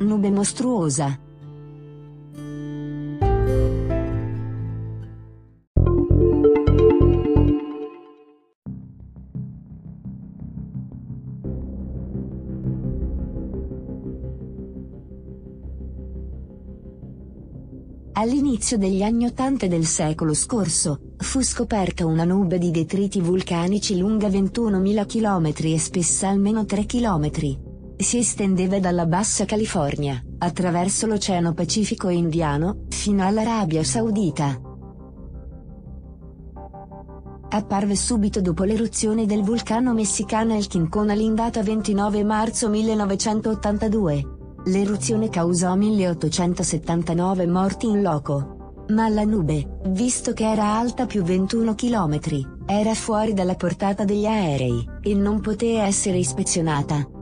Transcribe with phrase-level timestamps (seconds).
[0.00, 1.18] Nube mostruosa.
[18.12, 24.28] All'inizio degli anni Ottanta del secolo scorso, fu scoperta una nube di detriti vulcanici lunga
[24.28, 27.69] 21.000 km e spessa almeno 3 km.
[28.00, 34.58] Si estendeva dalla bassa California, attraverso l'Oceano Pacifico e Indiano, fino all'Arabia Saudita.
[37.50, 44.24] Apparve subito dopo l'eruzione del vulcano messicano El Quincón all'indata 29 marzo 1982.
[44.64, 48.74] L'eruzione causò 1879 morti in loco.
[48.88, 52.18] Ma la nube, visto che era alta più 21 km,
[52.64, 57.18] era fuori dalla portata degli aerei, e non poté essere ispezionata.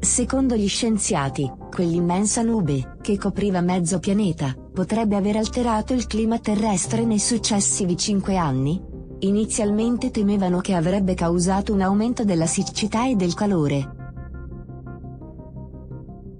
[0.00, 7.04] Secondo gli scienziati, quell'immensa nube, che copriva mezzo pianeta, potrebbe aver alterato il clima terrestre
[7.04, 8.80] nei successivi cinque anni?
[9.20, 13.96] Inizialmente temevano che avrebbe causato un aumento della siccità e del calore,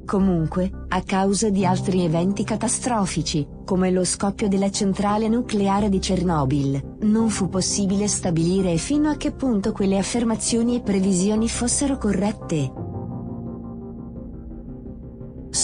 [0.08, 6.96] Comunque, a causa di altri eventi catastrofici, come lo scoppio della centrale nucleare di Chernobyl,
[7.00, 12.87] non fu possibile stabilire fino a che punto quelle affermazioni e previsioni fossero corrette.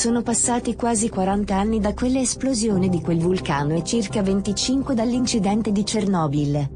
[0.04, 5.82] Sono passati quasi 40 anni da quell'esplosione di quel vulcano e circa 25 dall'incidente di
[5.82, 6.70] Chernobyl.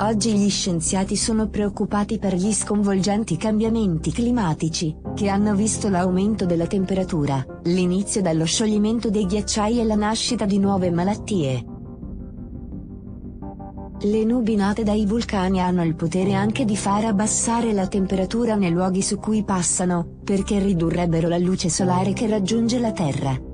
[0.00, 6.66] Oggi gli scienziati sono preoccupati per gli sconvolgenti cambiamenti climatici, che hanno visto l'aumento della
[6.66, 11.71] temperatura, l'inizio dello scioglimento dei ghiacciai e la nascita di nuove malattie.
[14.04, 18.72] Le nubi nate dai vulcani hanno il potere anche di far abbassare la temperatura nei
[18.72, 23.51] luoghi su cui passano, perché ridurrebbero la luce solare che raggiunge la Terra.